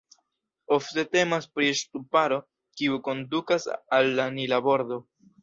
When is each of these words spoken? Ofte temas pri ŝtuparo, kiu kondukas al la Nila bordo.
Ofte 0.77 1.03
temas 1.15 1.47
pri 1.57 1.67
ŝtuparo, 1.81 2.39
kiu 2.81 2.99
kondukas 3.09 3.69
al 4.01 4.11
la 4.23 4.27
Nila 4.41 4.63
bordo. 4.71 5.01